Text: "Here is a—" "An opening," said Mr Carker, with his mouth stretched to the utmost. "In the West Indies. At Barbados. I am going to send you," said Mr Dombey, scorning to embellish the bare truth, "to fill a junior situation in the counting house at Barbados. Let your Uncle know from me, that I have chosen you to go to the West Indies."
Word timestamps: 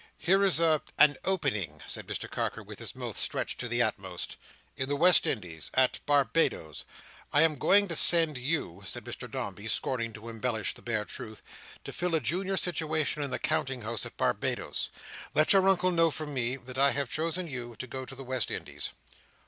"Here 0.17 0.43
is 0.43 0.59
a—" 0.59 0.81
"An 0.97 1.15
opening," 1.25 1.79
said 1.85 2.07
Mr 2.07 2.27
Carker, 2.27 2.63
with 2.63 2.79
his 2.79 2.95
mouth 2.95 3.19
stretched 3.19 3.59
to 3.59 3.67
the 3.67 3.83
utmost. 3.83 4.35
"In 4.75 4.89
the 4.89 4.95
West 4.95 5.27
Indies. 5.27 5.69
At 5.75 5.99
Barbados. 6.07 6.85
I 7.31 7.43
am 7.43 7.53
going 7.55 7.87
to 7.87 7.95
send 7.95 8.35
you," 8.39 8.81
said 8.87 9.05
Mr 9.05 9.29
Dombey, 9.29 9.67
scorning 9.67 10.11
to 10.13 10.27
embellish 10.27 10.73
the 10.73 10.81
bare 10.81 11.05
truth, 11.05 11.43
"to 11.83 11.91
fill 11.93 12.15
a 12.15 12.19
junior 12.19 12.57
situation 12.57 13.21
in 13.21 13.29
the 13.29 13.37
counting 13.37 13.83
house 13.83 14.03
at 14.03 14.17
Barbados. 14.17 14.89
Let 15.35 15.53
your 15.53 15.69
Uncle 15.69 15.91
know 15.91 16.09
from 16.09 16.33
me, 16.33 16.55
that 16.55 16.79
I 16.79 16.93
have 16.93 17.11
chosen 17.11 17.45
you 17.45 17.75
to 17.75 17.85
go 17.85 18.03
to 18.03 18.15
the 18.15 18.23
West 18.23 18.49
Indies." 18.49 18.89